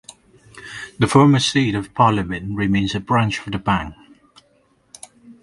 The 0.97 1.05
former 1.05 1.37
seat 1.37 1.75
of 1.75 1.93
parliament 1.93 2.57
remains 2.57 2.95
a 2.95 2.99
branch 2.99 3.37
of 3.45 3.51
the 3.51 3.59
bank. 3.59 3.93